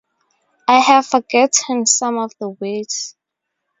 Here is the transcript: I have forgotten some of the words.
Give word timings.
I 0.67 0.79
have 0.79 1.05
forgotten 1.05 1.85
some 1.85 2.17
of 2.17 2.31
the 2.39 2.49
words. 2.49 3.15